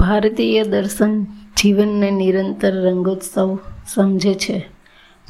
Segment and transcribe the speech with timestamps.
[0.00, 3.58] ભારતીય દર્શન જીવનને નિરંતર રંગોત્સવ
[3.94, 4.66] સમજે છે.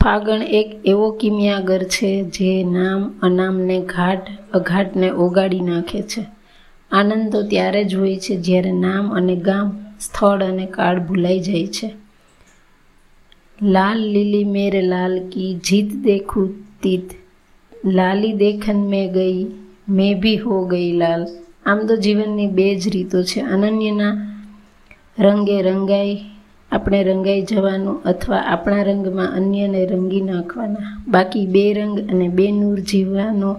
[0.05, 6.27] ફાગણ એક એવો કિમિયાગર છે જે નામ અનામને ઘાટ, અઘાટને ઓગાળી નાખે છે.
[6.91, 11.67] આનંદ તો ત્યારે જ હોય છે જ્યારે નામ અને ગામ સ્થળ અને કાળ ભૂલાઈ જાય
[11.67, 11.91] છે.
[13.63, 17.11] લાલ લીલી મેરે લાલ કી જીત દેખું તીત.
[17.85, 19.47] લાલી દેખન મેં ગઈ,
[19.89, 21.27] મેં ભી હો ગઈ લાલ.
[21.67, 23.41] આમ તો જીવનની બે જ રીતો છે.
[23.41, 24.27] અનન્યના
[25.21, 26.19] રંગે રંગાઈ,
[26.73, 31.03] આપણે રંગાઈ જવાનું અથવા આપણા રંગમાં અન્યને રંગી નાખવાના.
[31.09, 33.57] બાકી બે રંગ અને બે નૂર જીવવાનો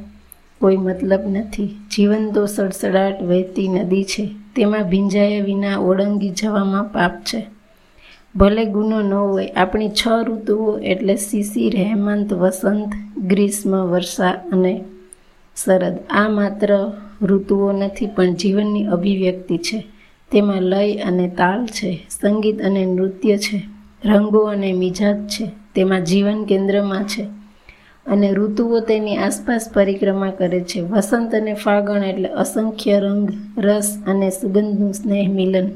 [0.61, 1.67] કોઈ મતલબ નથી.
[1.95, 4.29] જીવન તો સડસડાટ વહેતી નદી છે.
[4.55, 7.47] તેમાં ભીંજાયા વિના ઓળંગી જવામાં પાપ છે.
[8.35, 14.83] ભલે ગુનો ન હોય, આપણી છ ઋતુઓ એટલે શિશિર, હેમંત, વસંત, ગ્રીષ્મ, વર્ષા અને
[15.65, 15.97] શરદ.
[16.09, 16.91] આ માત્ર
[17.21, 19.87] ઋતુઓ નથી, પણ જીવનની અભિવ્યક્તિ છે.
[20.31, 23.61] તેમાં લય અને તાલ છે, સંગીત અને નૃત્ય છે,
[24.05, 27.23] રંગો અને મિજાજ છે, તેમાં જીવન કેન્દ્રમાં છે.
[28.05, 30.81] અને ઋતુઓ તેની આસપાસ પરિક્રમા કરે છે.
[30.81, 35.69] વસંત અને ફાગણ એટલે અસંખ્ય રંગ, રસ અને સુગંધનું સ્નેહ મિલન.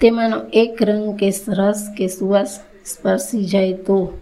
[0.00, 4.18] તેમાંનો એક રંગ કે રસ કે સુવાસ સ્પર્શી જાય તો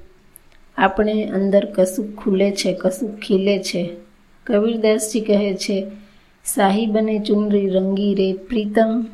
[0.76, 3.90] આપણે અંદર કશુંક ખુલે છે, કશુંક ખીલે છે.
[4.46, 5.86] કબીરદાસજી કહે છે
[6.44, 9.06] સાહિબને ચુનરી રંગી રે પ્રીતમ.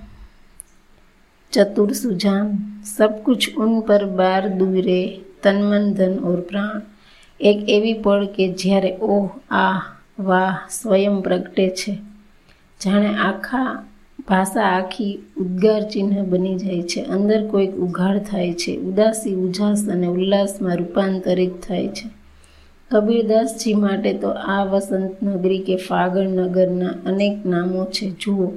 [1.53, 6.81] ચતુર સુજાન, સબ કુછ ઉન પર બાર દૂરે તનમન ધન ઓર પ્રાણ.
[7.41, 9.83] એક એવી પળ કે જ્યારે ઓહ આ
[10.19, 11.99] વાહ, સ્વયં પ્રગટે છે.
[12.85, 13.85] જાણે આખા
[14.29, 17.01] ભાષા આખી ઉદ્ગાર ચિહ્ન બની જાય છે.
[17.01, 18.77] અંદર કોઈક ઉઘાડ થાય છે.
[18.77, 22.20] ઉદાસી, ઉજાસ અને ઉલ્લાસમાં રૂપાંતરિત થાય છે.
[22.91, 28.11] કબીરદાસજી માટે તો આ વસંત નગરી કે ફાગણ નગરના અનેક નામો છે.
[28.11, 28.53] જુઓ,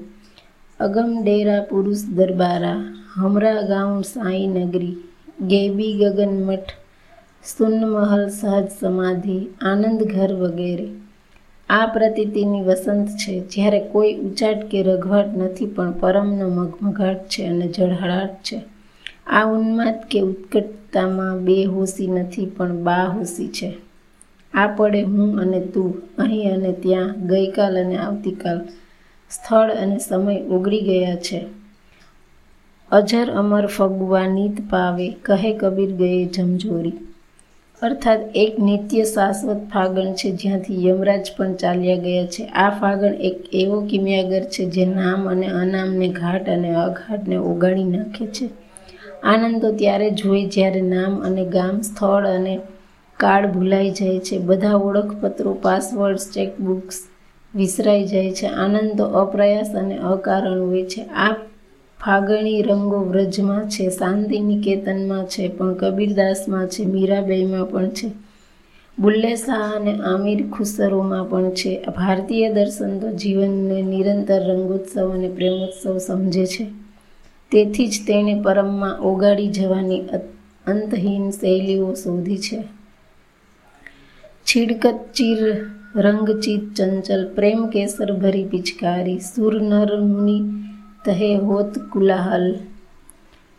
[0.79, 2.83] અગમ ડેરા પુરુષ દરબારા,
[3.15, 4.95] હમરા ગાઉન સાંઈ નગરી,
[5.41, 6.71] ગેબી ગગન મઠ,
[7.43, 10.87] સુન સહજ સમાધિ, આનંદ ઘર વગેરે.
[11.69, 13.39] આ પ્રતીતિની વસંત છે.
[13.39, 18.63] જ્યારે કોઈ ઉચાટ કે રઘવાટ નથી, પણ પરમનો મગમઘાટ છે અને જળહળાટ છે.
[19.27, 23.92] આ ઉન્માદ કે ઉત્કટતામાં બે હોશી નથી, પણ બા હોશી છે.
[24.53, 28.61] આ પડે હું અને તું, અહીં અને ત્યાં, ગઈકાલ અને આવતીકાલ.
[29.29, 31.45] સ્થળ અને સમય ઉગડી ગયા છે.
[32.91, 36.93] અજર અમર ફગવા નીત પાવે, કહે કબીર ગયે જમજોરી.
[37.81, 42.45] અર્થાત એક નિત્ય શાશ્વત ફાગણ છે જ્યાંથી યમરાજ પણ ચાલ્યા ગયા છે.
[42.45, 48.27] આ ફાગણ એક એવો કિમિયાગર છે જે નામ અને અનામને ઘાટ અને અઘાટને ઓગાળી નાખે
[48.27, 48.49] છે.
[49.23, 52.59] આનંદ તો ત્યારે જ હોય જ્યારે નામ અને ગામ, સ્થળ અને
[53.23, 54.37] કાળ ભૂલાઈ જાય છે.
[54.37, 56.99] બધા ઓળખપત્રો, પાસવર્ડ્સ, ચેકબુક્સ
[57.55, 58.47] વિસરાઈ જાય છે.
[58.47, 61.01] આનંદ તો અપ્રયાસ અને અકારણ હોય છે.
[61.01, 61.33] આ
[62.05, 63.89] ફાગણી રંગો વ્રજમાં છે.
[63.89, 68.11] શાંતિ નિકેતનમાં છે, પણ કબીરદાસમાં છે, મીરાબાઈમાં પણ છે.
[68.99, 71.71] બુલ્લે શાહ અને આમિર ખુસરોમાં પણ છે.
[71.97, 76.65] ભારતીય દર્શન તો જીવનને નિરંતર રંગોત્સવ અને પ્રેમોત્સવ સમજે છે.
[77.51, 80.01] તેથી જ તેણે પરમમાં ઓગાળી જવાની
[80.67, 82.63] અંતહીન શૈલીઓ શોધી છે.
[84.55, 85.65] છીડકત ચીર
[85.95, 90.41] રંગચિત ચંચલ, પ્રેમ કેસર ભરી પિચકારી, સુર નર મુનિ,
[91.05, 92.59] તહે હોત કુલાહલ.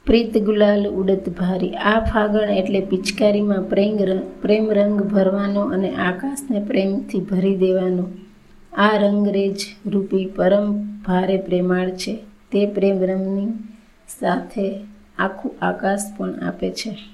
[0.07, 1.71] પ્રીત ગુલાલ ઉડત ભારી.
[1.71, 8.07] આ ફાગણ એટલે પિચકારીમાં પ્રેમ પ્રેમ રંગ ભરવાનો અને આકાશને પ્રેમથી ભરી દેવાનો.
[8.73, 9.57] આ રંગરેજ
[9.87, 12.17] રૂપી પરમ ભારે પ્રેમાળ છે.
[12.53, 13.47] તે પ્રેમ રંગની
[14.21, 14.81] સાથે
[15.19, 17.14] આખું આકાશ પણ આપે છે.